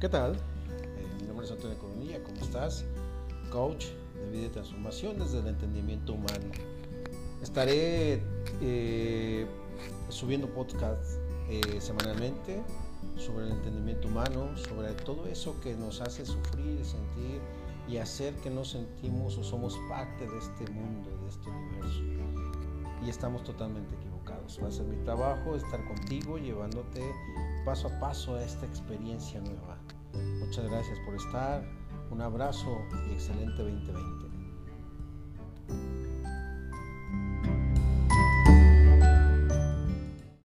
¿Qué 0.00 0.08
tal? 0.08 0.32
Eh, 0.34 1.06
mi 1.20 1.26
nombre 1.26 1.44
es 1.44 1.52
Antonio 1.52 1.76
Coronilla, 1.78 2.24
¿cómo 2.24 2.40
estás? 2.40 2.86
Coach 3.50 3.88
de 4.14 4.30
vida 4.30 4.46
y 4.46 4.48
transformación 4.48 5.18
desde 5.18 5.40
el 5.40 5.48
entendimiento 5.48 6.14
humano. 6.14 6.46
Estaré 7.42 8.22
eh, 8.62 9.46
subiendo 10.08 10.48
podcasts 10.48 11.18
eh, 11.50 11.82
semanalmente 11.82 12.62
sobre 13.18 13.44
el 13.44 13.52
entendimiento 13.52 14.08
humano, 14.08 14.56
sobre 14.56 14.90
todo 14.94 15.26
eso 15.26 15.60
que 15.60 15.74
nos 15.74 16.00
hace 16.00 16.24
sufrir, 16.24 16.82
sentir 16.82 17.42
y 17.86 17.98
hacer 17.98 18.32
que 18.36 18.48
nos 18.48 18.70
sentimos 18.70 19.36
o 19.36 19.44
somos 19.44 19.78
parte 19.90 20.26
de 20.26 20.38
este 20.38 20.72
mundo, 20.72 21.10
de 21.10 21.28
este 21.28 21.50
universo. 21.50 22.00
Y 23.04 23.10
estamos 23.10 23.44
totalmente 23.44 23.94
equivocados. 23.96 24.58
Va 24.62 24.68
a 24.68 24.72
ser 24.72 24.86
mi 24.86 24.96
trabajo 25.04 25.56
estar 25.56 25.86
contigo, 25.86 26.38
llevándote 26.38 27.02
paso 27.70 27.86
a 27.86 28.00
paso 28.00 28.34
a 28.34 28.42
esta 28.42 28.66
experiencia 28.66 29.40
nueva. 29.40 29.78
Muchas 30.40 30.68
gracias 30.68 30.98
por 31.06 31.14
estar. 31.14 31.62
Un 32.10 32.20
abrazo 32.20 32.76
y 33.08 33.12
excelente 33.12 33.62
2020. 33.62 34.39